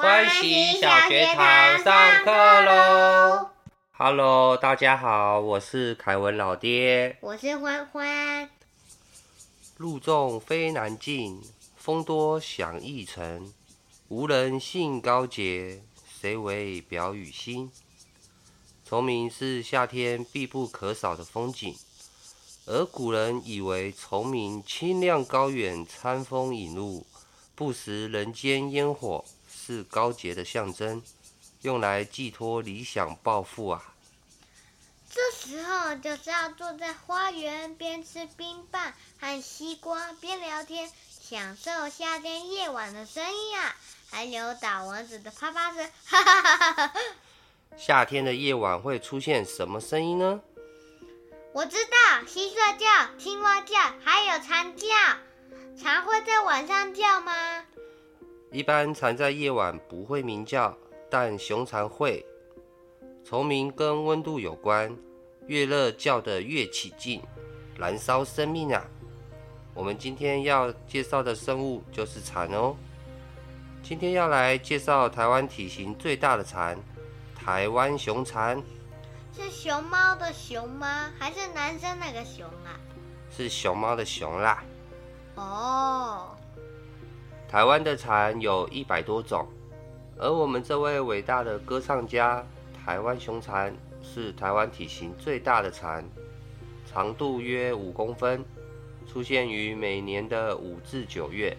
[0.00, 2.30] 欢喜小学堂上课
[2.62, 3.50] 喽
[3.92, 7.18] ！Hello，大家好，我是凯文老爹。
[7.20, 8.48] 我是欢欢。
[9.76, 11.42] 路纵非难进，
[11.76, 13.52] 风多响易沉。
[14.08, 15.82] 无人信高洁，
[16.18, 17.70] 谁为表与心？
[18.86, 21.76] 虫鸣是夏天必不可少的风景，
[22.64, 27.04] 而古人以为虫鸣清亮高远，餐风饮露，
[27.54, 29.22] 不食人间烟火，
[29.70, 31.00] 是高洁的象征，
[31.62, 33.94] 用来寄托理想抱负啊。
[35.08, 43.76] 这时候就是要坐在花园边吃冰棒和西瓜，边聊天，享受夏天夜晚的声音啊！
[44.10, 47.00] 还有打蚊子的啪啪声，哈哈哈哈哈。
[47.76, 50.40] 夏天的夜晚会出现什么声音呢？
[51.52, 54.88] 我知道，蟋蟀叫、青蛙叫，还有蝉叫。
[55.80, 57.64] 蝉会在晚上叫吗？
[58.52, 60.76] 一般蝉在夜晚不会鸣叫，
[61.08, 62.24] 但雄蝉会。
[63.24, 64.96] 虫鸣跟温度有关，
[65.46, 67.22] 越热叫得越起劲，
[67.78, 68.84] 燃烧生命啊！
[69.72, 72.74] 我们今天要介绍的生物就是蝉哦。
[73.84, 76.76] 今天要来介绍台湾体型最大的蝉。
[77.36, 78.60] 台湾熊蝉
[79.32, 81.12] 是熊猫的熊吗？
[81.16, 82.74] 还是男生那个熊啊？
[83.30, 84.64] 是熊猫的熊啦。
[85.36, 86.36] 哦。
[87.50, 89.44] 台湾的蝉有一百多种，
[90.16, 96.04] 而我们这位伟大的歌唱家——台湾雄蝉，是台湾体型最大的蝉，
[96.86, 98.44] 长度约五公分，
[99.04, 101.56] 出现于每年的五至九月，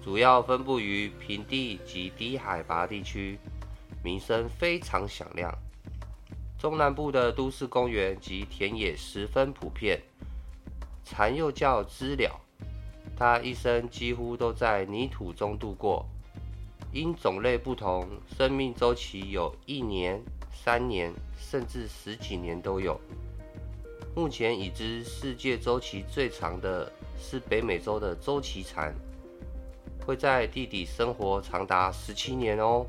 [0.00, 3.40] 主要分布于平地及低海拔地区。
[4.04, 5.52] 名声非常响亮，
[6.56, 10.00] 中南部的都市公园及田野十分普遍。
[11.02, 12.40] 蝉又叫知了，
[13.18, 16.06] 它一生几乎都在泥土中度过，
[16.92, 20.22] 因种类不同，生命周期有一年、
[20.54, 23.00] 三年，甚至十几年都有。
[24.14, 28.94] 目前已知世界周期最长的是北美洲的周期蝉，
[30.06, 32.86] 会在地底生活长达十七年哦。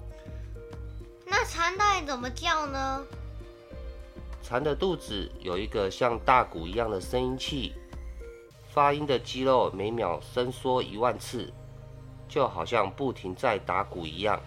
[1.26, 3.04] 那蝉到底怎么叫呢？
[4.44, 7.74] 蝉的肚子有一个像大鼓一样的声音器，
[8.80, 11.52] 发音的肌肉每秒伸缩一万次，
[12.30, 14.40] 就好像不停在打鼓一样。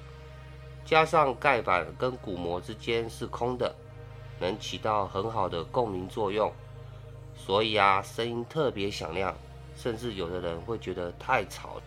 [0.86, 3.74] 加上盖板跟鼓膜之间是空的，
[4.40, 6.50] 能起到很好的共鸣作用。
[7.36, 9.36] 所以啊，声音特别响亮，
[9.76, 11.78] 甚至有的人会觉得太吵。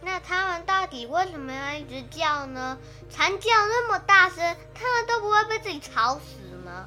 [0.00, 2.78] 那他们到底为什么要一直叫呢？
[3.10, 6.86] 蝉叫那么大声，他们都不会被自己吵死吗？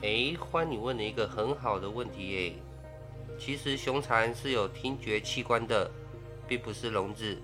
[0.00, 2.54] 哎，欢你问了一个很好的问题耶。
[3.38, 5.90] 其实雄蝉是有听觉器官的，
[6.46, 7.36] 并不是聋子。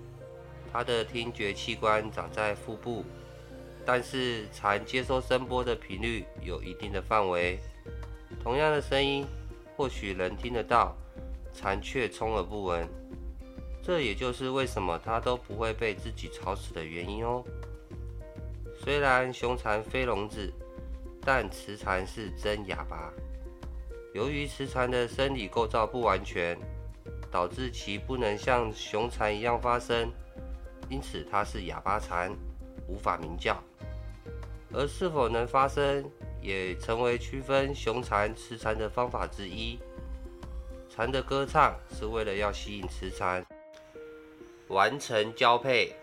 [0.71, 3.03] 它的听觉器官长在腹部，
[3.85, 7.59] 但是蝉接收声波的频率有一定的范围。
[8.41, 9.25] 同样的声音，
[9.75, 10.95] 或许人听得到，
[11.53, 12.87] 蝉却充耳不闻。
[13.81, 17.43] 这也就是为什么它都不会被自己吵死的原因哦。
[18.81, 20.53] 虽然雄蝉非聋子，
[21.21, 23.11] 但雌蝉是真哑巴。
[24.13, 26.57] 由于雌蝉的生理构造不完全，
[27.29, 30.11] 导致其不能像雄蝉一样发声，
[30.89, 32.31] 因此它是哑巴蝉，
[32.87, 33.61] 无法鸣叫。
[34.73, 36.09] 而是否能发声，
[36.41, 39.79] 也成为区分雄蝉、雌蝉的方法之一。
[40.89, 43.45] 蝉的歌唱是为了要吸引雌蝉。
[44.67, 45.95] 完成交配。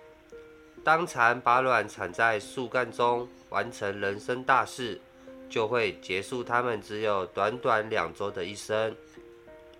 [0.84, 5.00] 当蝉把卵产在树干中，完成人生大事，
[5.48, 8.94] 就会结束他们只有短短两周的一生。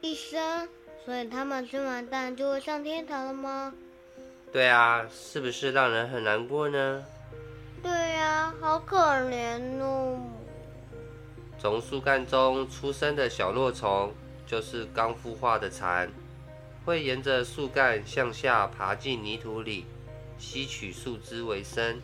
[0.01, 0.69] 一生？
[1.05, 3.73] 所以他们吃完蛋就会上天堂了吗？
[4.53, 7.05] 对啊，是不是让人很难过呢？
[7.83, 10.19] 对呀，好可怜哦。
[11.59, 14.13] 从树干中出生的小落虫，
[14.47, 16.11] 就是刚孵化的蚕。
[16.85, 19.87] 会沿着树干向下爬进泥土里，
[20.39, 22.01] 吸取树枝为生。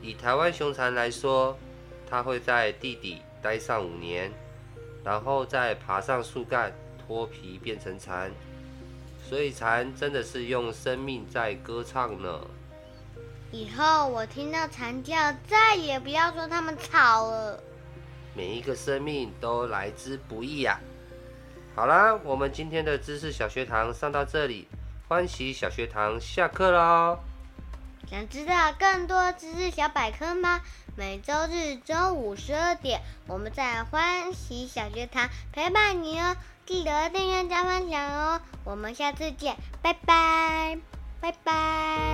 [0.00, 1.58] 以台湾雄蚕来说，
[2.10, 4.32] 它会在地底待上五年，
[5.04, 8.30] 然后再爬上树干脱皮变成蝉。
[9.22, 12.40] 所以蝉真的是用生命在歌唱呢。
[13.52, 15.14] 以后我听到蝉叫，
[15.46, 17.62] 再也不要说它们吵了。
[18.34, 20.80] 每一个生命都来之不易呀。
[21.74, 24.66] 好啦，我们今天的知识小学堂上到这里，
[25.08, 27.18] 欢喜小学堂下课喽。
[28.08, 30.60] 想知道更多知识小百科吗？
[31.00, 36.36] 每周日中午十二点，我们在欢喜小学堂陪伴你哦。
[36.66, 38.42] 记得订阅加分享哦。
[38.64, 40.78] 我们下次见，拜拜，
[41.22, 42.09] 拜拜。